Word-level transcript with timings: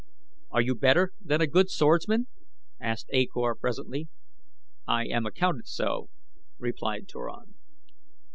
"Are 0.49 0.61
you 0.61 0.73
better 0.73 1.11
than 1.23 1.41
a 1.41 1.45
good 1.45 1.69
swordsman?" 1.69 2.25
asked 2.79 3.05
A 3.11 3.27
Kor 3.27 3.53
presently. 3.55 4.07
"I 4.87 5.05
am 5.05 5.27
accounted 5.27 5.67
so," 5.67 6.09
replied 6.57 7.07
Turan. 7.07 7.53